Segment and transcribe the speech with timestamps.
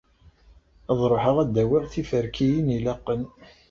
[0.91, 3.21] Ad ruḥeɣ ad d-awiɣ tiferkiyin ilaqen.